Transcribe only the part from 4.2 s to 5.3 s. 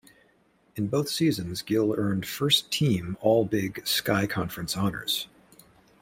Conference honors.